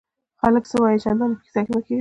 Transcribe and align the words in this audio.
خلک 0.41 0.63
څه 0.71 0.77
وایي؟ 0.81 0.99
چندان 1.03 1.29
ئې 1.31 1.35
په 1.37 1.41
کیسه 1.45 1.61
کي 1.65 1.71
مه 1.75 1.79
کېږه! 1.83 1.89